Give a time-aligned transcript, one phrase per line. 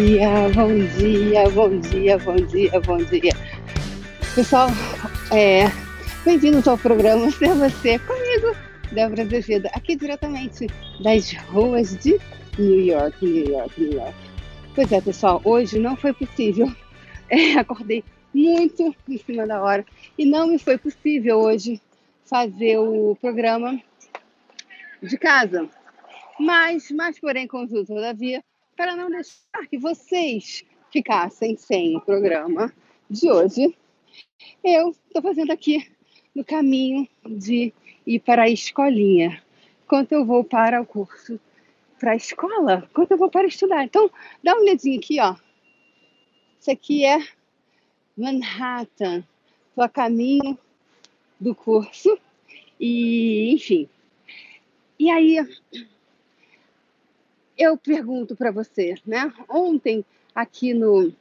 [0.00, 3.32] dia, bom dia, bom dia, bom dia, bom dia.
[4.34, 4.68] Pessoal,
[5.30, 5.64] é,
[6.24, 8.56] bem-vindos ao programa Ser Você comigo,
[8.92, 10.68] Débora Azevedo, aqui diretamente
[11.04, 12.18] das ruas de
[12.58, 14.14] New York, New York, New York.
[14.74, 16.70] Pois é, pessoal, hoje não foi possível.
[17.32, 18.02] É, acordei
[18.34, 19.86] muito em cima da hora
[20.18, 21.80] e não me foi possível hoje
[22.24, 23.80] fazer o programa
[25.00, 25.68] de casa.
[26.40, 28.42] Mas, mas porém, contudo, todavia,
[28.80, 32.72] para não deixar que vocês ficassem sem o programa
[33.10, 33.76] de hoje,
[34.64, 35.86] eu estou fazendo aqui
[36.34, 37.74] no caminho de
[38.06, 39.42] ir para a escolinha,
[39.84, 41.38] enquanto eu vou para o curso,
[41.98, 43.84] para a escola, enquanto eu vou para estudar.
[43.84, 44.10] Então,
[44.42, 45.36] dá uma olhadinha aqui, ó.
[46.58, 47.18] Isso aqui é
[48.16, 49.22] Manhattan.
[49.68, 50.58] Estou a caminho
[51.38, 52.18] do curso
[52.80, 53.86] e, enfim.
[54.98, 55.36] E aí,
[57.60, 59.30] eu pergunto para você, né?
[59.46, 60.02] Ontem,
[60.34, 61.12] aqui no.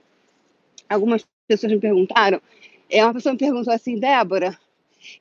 [0.87, 2.41] Algumas pessoas me perguntaram.
[2.89, 4.57] É, uma pessoa me perguntou assim, Débora,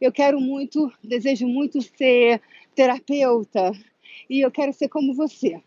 [0.01, 2.41] eu quero muito, desejo muito ser
[2.75, 3.73] terapeuta
[4.31, 5.61] e eu quero ser como você.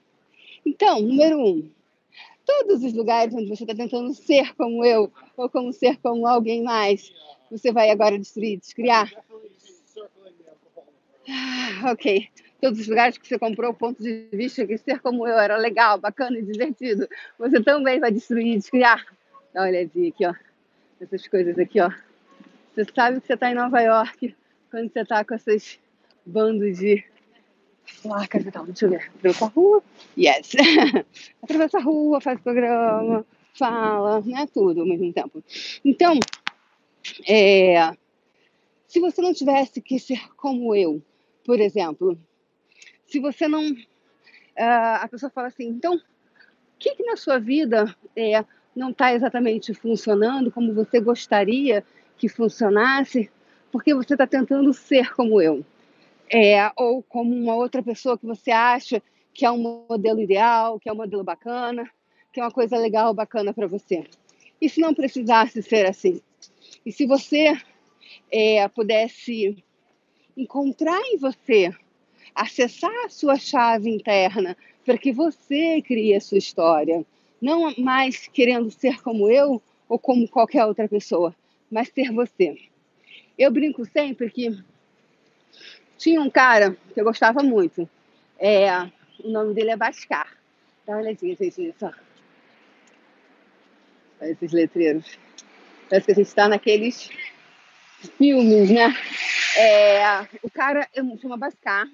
[0.66, 1.70] Então, número um,
[2.46, 6.64] todos os lugares onde você está tentando ser como eu ou como ser como alguém
[6.64, 7.14] mais,
[7.52, 9.12] você vai agora destruir, descriar?
[11.28, 12.30] Ah, ok
[12.62, 15.98] todos os lugares que você comprou, ponto de vista que ser como eu era legal,
[15.98, 19.04] bacana e divertido, você também vai destruir, descriar.
[19.54, 20.34] Dá uma olhadinha aqui, ó.
[21.02, 21.92] Essas coisas aqui, ó.
[22.74, 24.36] Você sabe que você está em Nova York
[24.70, 25.80] quando você está com esses
[26.26, 27.04] bandos de
[28.04, 28.66] placas e tal.
[28.66, 29.12] Deixa eu ver.
[29.16, 29.84] Atravessa a rua.
[30.18, 30.54] Yes.
[31.42, 33.26] Atravessa a rua, faz programa,
[33.58, 34.48] fala, né?
[34.54, 35.44] Tudo ao mesmo tempo.
[35.84, 36.18] Então,
[37.28, 37.92] é,
[38.88, 41.02] se você não tivesse que ser como eu,
[41.44, 42.18] por exemplo,
[43.12, 43.72] se você não.
[43.72, 46.02] Uh, a pessoa fala assim, então, o
[46.80, 48.44] que, que na sua vida é,
[48.76, 51.84] não está exatamente funcionando como você gostaria
[52.18, 53.30] que funcionasse,
[53.72, 55.66] porque você está tentando ser como eu?
[56.30, 59.02] É, ou como uma outra pessoa que você acha
[59.34, 61.90] que é um modelo ideal, que é um modelo bacana,
[62.32, 64.06] que é uma coisa legal, bacana para você.
[64.60, 66.22] E se não precisasse ser assim?
[66.86, 67.58] E se você
[68.32, 69.64] é, pudesse
[70.38, 71.74] encontrar em você
[72.36, 74.56] acessar a sua chave interna
[74.86, 77.06] para que você crie a sua história.
[77.42, 81.36] Não mais querendo ser como eu ou como qualquer outra pessoa,
[81.70, 82.58] mas ser você.
[83.38, 84.64] Eu brinco sempre que
[85.98, 87.90] tinha um cara que eu gostava muito.
[88.40, 88.72] É,
[89.24, 90.38] o nome dele é Bascar.
[90.86, 91.92] Dá uma olhadinha, gente, nisso.
[94.20, 95.18] Olha esses letreiros.
[95.90, 97.10] Parece que a gente está naqueles
[98.18, 98.96] filmes, né?
[99.58, 100.88] É, o cara
[101.20, 101.88] chama Bascar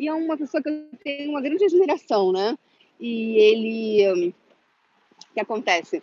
[0.00, 2.56] e é uma pessoa que eu tenho uma grande admiração, né?
[2.98, 4.28] E ele.
[5.30, 6.02] O que acontece?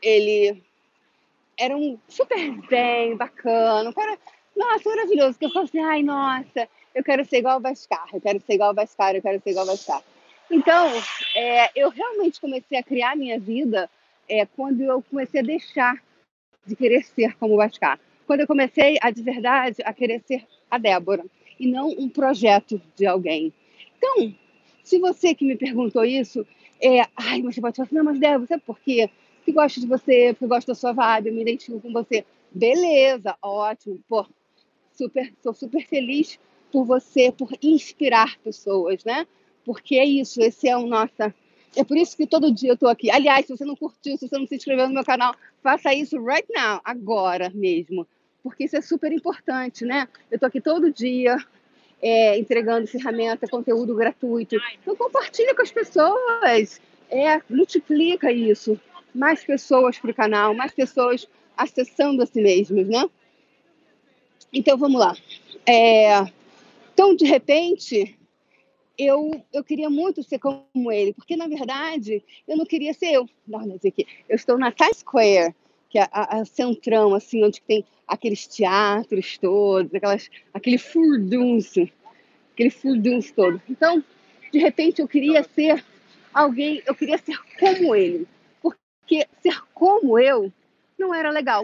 [0.00, 0.62] Ele
[1.58, 4.18] era um super bem, bacana, um cara,
[4.56, 8.20] nossa, maravilhoso, que eu falei assim, ai, nossa, eu quero ser igual ao Vascar, eu
[8.20, 10.02] quero ser igual ao Vascar, eu quero ser igual ao Vascar.
[10.50, 10.90] Então,
[11.36, 13.90] é, eu realmente comecei a criar minha vida
[14.26, 16.02] é, quando eu comecei a deixar
[16.66, 18.00] de querer ser como o Vascar.
[18.26, 21.24] Quando eu comecei, a de verdade, a querer ser a Débora
[21.62, 23.52] e não um projeto de alguém.
[23.96, 24.34] Então,
[24.82, 26.44] se você que me perguntou isso,
[26.82, 29.08] é, ai, você pode falar assim, não, mas Débora, sabe por quê?
[29.36, 32.24] Porque gosto de você, porque gosto da sua vibe, eu me identifico com você.
[32.50, 34.26] Beleza, ótimo, pô,
[34.92, 36.36] super, sou super feliz
[36.72, 39.24] por você, por inspirar pessoas, né?
[39.64, 41.12] Porque é isso, esse é o nosso.
[41.76, 43.08] É por isso que todo dia eu tô aqui.
[43.08, 46.18] Aliás, se você não curtiu, se você não se inscreveu no meu canal, faça isso
[46.18, 48.04] right now, agora mesmo
[48.42, 50.08] porque isso é super importante, né?
[50.30, 51.36] Eu estou aqui todo dia
[52.00, 54.56] é, entregando ferramenta, conteúdo gratuito.
[54.80, 56.80] Então compartilha com as pessoas,
[57.10, 58.78] é, multiplica isso.
[59.14, 63.08] Mais pessoas para o canal, mais pessoas acessando a si mesmas, né?
[64.52, 65.14] Então vamos lá.
[65.66, 66.26] É,
[66.92, 68.18] então, de repente,
[68.98, 73.28] eu, eu queria muito ser como ele, porque na verdade eu não queria ser eu.
[73.46, 74.06] Não, não aqui.
[74.28, 75.54] Eu estou na Times Square,
[75.92, 81.86] que é a, a centrão, assim, onde tem aqueles teatros todos, aquelas, aquele furdunço,
[82.54, 83.60] aquele furdunço todo.
[83.68, 84.02] Então,
[84.50, 85.84] de repente, eu queria ser
[86.32, 88.26] alguém, eu queria ser como ele,
[88.62, 90.50] porque ser como eu
[90.98, 91.62] não era legal.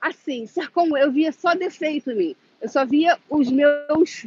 [0.00, 2.36] Assim, ser como eu, via só defeito em mim.
[2.60, 4.26] Eu só via os meus,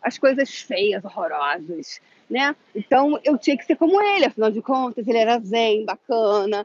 [0.00, 2.00] as coisas feias, horrorosas,
[2.30, 2.54] né?
[2.72, 6.64] Então eu tinha que ser como ele, afinal de contas, ele era zen, bacana,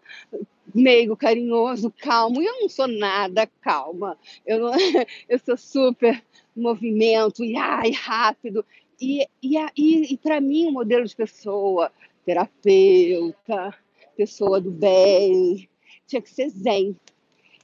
[0.74, 2.42] meigo, carinhoso, calmo.
[2.42, 4.18] E eu não sou nada calma.
[4.46, 4.72] Eu, não,
[5.30, 6.24] eu sou super
[6.56, 8.66] movimento e ai, rápido.
[9.00, 11.92] E, e, e, e para mim, o um modelo de pessoa,
[12.26, 13.74] terapeuta,
[14.16, 15.68] pessoa do bem,
[16.06, 16.96] tinha que ser zen.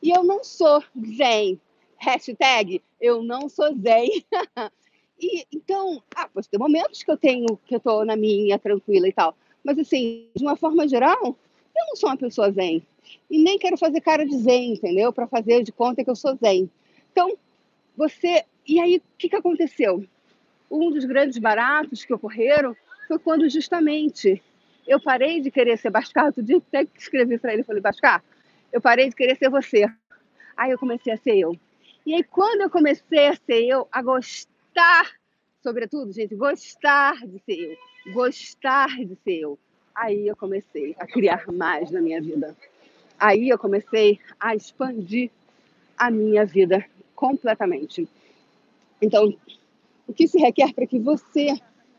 [0.01, 0.83] E eu não sou
[1.15, 1.59] zen.
[1.97, 4.09] Hashtag, eu não sou zen.
[5.19, 9.07] e então, ah, pode ter momentos que eu tenho, que eu tô na minha, tranquila
[9.07, 9.35] e tal.
[9.63, 11.37] Mas assim, de uma forma geral,
[11.77, 12.83] eu não sou uma pessoa zen.
[13.29, 15.13] E nem quero fazer cara de zen, entendeu?
[15.13, 16.69] Para fazer de conta que eu sou zen.
[17.11, 17.37] Então,
[17.95, 18.43] você.
[18.67, 20.05] E aí, o que, que aconteceu?
[20.69, 22.75] Um dos grandes baratos que ocorreram
[23.07, 24.41] foi quando justamente
[24.87, 26.25] eu parei de querer ser Bascar.
[26.25, 28.23] Outro dia até que escrevi para ele, falei, Bascar,
[28.71, 29.85] eu parei de querer ser você.
[30.55, 31.57] Aí eu comecei a ser eu.
[32.05, 35.11] E aí quando eu comecei a ser eu, a gostar,
[35.61, 39.59] sobretudo, gente, gostar de ser eu, gostar de ser eu,
[39.97, 42.55] aí eu comecei a criar mais na minha vida.
[43.19, 45.31] Aí eu comecei a expandir
[45.97, 46.85] a minha vida
[47.15, 48.07] completamente.
[49.01, 49.35] Então,
[50.07, 51.55] o que se requer para que você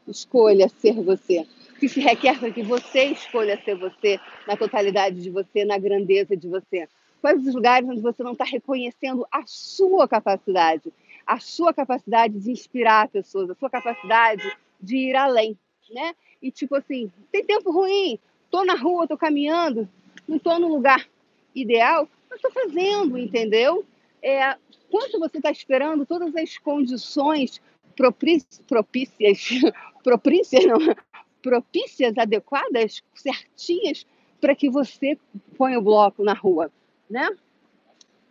[0.06, 1.44] escolha ser você?
[1.74, 5.76] O que se requer para que você escolha ser você, na totalidade de você, na
[5.76, 6.88] grandeza de você?
[7.20, 10.92] Quais os lugares onde você não está reconhecendo a sua capacidade,
[11.26, 15.58] a sua capacidade de inspirar pessoas, a sua capacidade de ir além,
[15.90, 16.14] né?
[16.40, 18.18] E tipo assim, tem tempo ruim,
[18.50, 19.88] tô na rua, tô caminhando,
[20.26, 21.08] não tô no lugar
[21.54, 23.84] ideal, mas tô fazendo, entendeu?
[24.22, 24.56] É,
[24.90, 27.60] quanto você está esperando todas as condições
[27.96, 29.48] propícias,
[30.02, 30.78] propícias, não,
[31.42, 34.06] propícias, adequadas, certinhas,
[34.40, 35.18] para que você
[35.56, 36.70] ponha o bloco na rua,
[37.10, 37.28] né?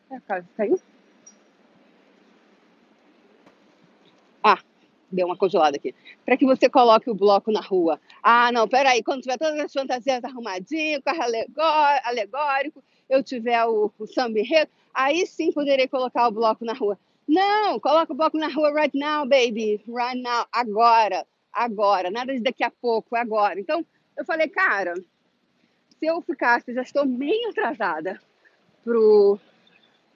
[0.10, 0.80] É, caiu?
[4.42, 4.60] Ah,
[5.12, 5.94] deu uma congelada aqui.
[6.26, 8.00] Para que você coloque o bloco na rua.
[8.22, 11.22] Ah, não, peraí, quando tiver todas as fantasias arrumadinhas, carro
[12.04, 16.98] alegórico, eu tiver o, o samba enredo, aí sim poderei colocar o bloco na rua.
[17.28, 19.82] Não, coloca o bloco na rua right now, baby.
[19.88, 22.10] Right now, agora, agora.
[22.10, 23.60] Nada de daqui a pouco, é agora.
[23.60, 23.86] Então,
[24.18, 24.94] eu falei, cara,
[26.00, 28.20] se eu ficasse, já estou meio atrasada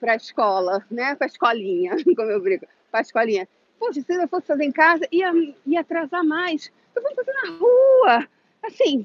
[0.00, 1.14] para a escola, né?
[1.14, 3.48] Para a escolinha, como eu brinco, para a escolinha.
[3.82, 5.32] Poxa, se eu fosse fazer em casa, ia,
[5.66, 6.70] ia atrasar mais.
[6.94, 8.28] Eu vou fazer na rua.
[8.62, 9.04] Assim,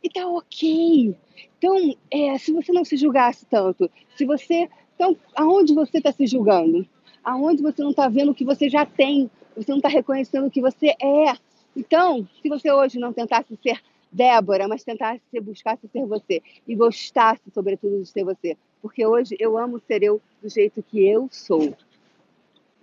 [0.00, 1.16] e tá ok.
[1.58, 4.70] Então, é, se você não se julgasse tanto, se você.
[4.94, 6.86] Então, aonde você está se julgando?
[7.24, 9.28] Aonde você não está vendo o que você já tem?
[9.56, 11.34] Você não está reconhecendo o que você é?
[11.74, 13.80] Então, se você hoje não tentasse ser
[14.12, 19.36] Débora, mas tentasse ser, buscasse ser você e gostasse, sobretudo, de ser você, porque hoje
[19.40, 21.76] eu amo ser eu do jeito que eu sou.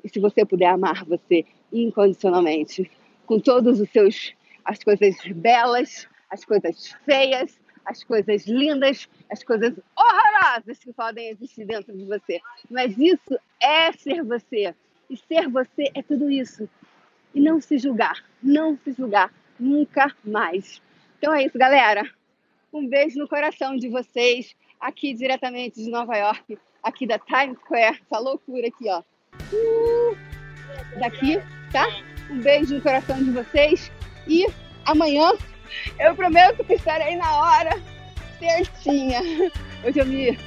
[0.03, 2.89] E se você puder amar você incondicionalmente,
[3.25, 4.33] com todos os seus
[4.63, 11.65] as coisas belas, as coisas feias, as coisas lindas, as coisas horrorosas que podem existir
[11.65, 12.41] dentro de você.
[12.69, 14.75] Mas isso é ser você.
[15.09, 16.69] E ser você é tudo isso.
[17.33, 20.81] E não se julgar, não se julgar nunca mais.
[21.17, 22.03] Então é isso, galera.
[22.73, 28.01] Um beijo no coração de vocês, aqui diretamente de Nova York, aqui da Times Square,
[28.01, 29.01] essa loucura aqui, ó.
[29.51, 30.17] Uh,
[30.99, 31.39] daqui,
[31.71, 31.87] tá?
[32.29, 33.91] Um beijo no coração de vocês
[34.27, 34.45] e
[34.85, 35.31] amanhã
[35.99, 37.77] eu prometo que estarei na hora
[38.39, 39.21] certinha.
[39.83, 40.37] Hoje eu me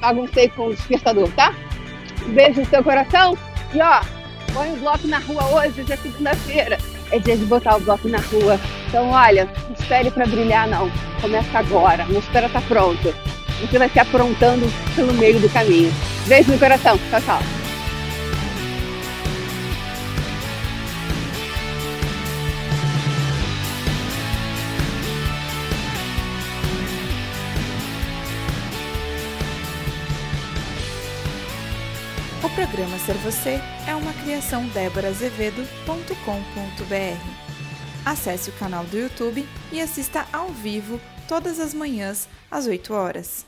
[0.00, 1.54] baguncei com o despertador, tá?
[2.26, 3.36] Um beijo no seu coração.
[3.72, 4.00] E ó,
[4.52, 6.78] põe o bloco na rua hoje, hoje é segunda-feira.
[7.10, 8.58] É dia de botar o bloco na rua.
[8.88, 10.90] Então, olha, não espere para brilhar, não.
[11.20, 12.04] Começa agora.
[12.06, 13.14] Não espera estar tá pronto.
[13.60, 15.92] Você vai se aprontando pelo meio do caminho.
[16.26, 16.98] Beijo no coração.
[17.10, 17.53] Tchau, tchau.
[32.50, 37.44] Programa Ser Você é uma criação déborazevedo.com.br.
[38.04, 43.46] Acesse o canal do YouTube e assista ao vivo todas as manhãs às 8 horas.